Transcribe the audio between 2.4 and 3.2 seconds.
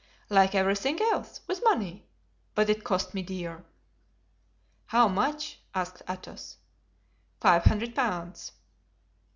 but it cost